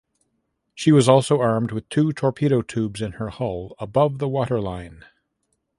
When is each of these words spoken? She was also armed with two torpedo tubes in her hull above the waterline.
She 0.73 0.91
was 0.91 1.07
also 1.07 1.41
armed 1.41 1.71
with 1.71 1.87
two 1.89 2.11
torpedo 2.11 2.63
tubes 2.63 3.03
in 3.03 3.11
her 3.11 3.29
hull 3.29 3.75
above 3.77 4.17
the 4.17 4.27
waterline. 4.27 5.05